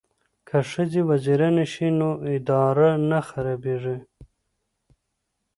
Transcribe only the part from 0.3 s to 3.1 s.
که ښځې وزیرانې شي نو اداره